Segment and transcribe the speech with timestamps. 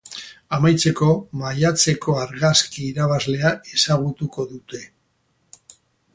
[0.57, 1.09] Amaitzeko,
[1.41, 4.83] maiatzeko argazki irabazlea ezagutuko dute.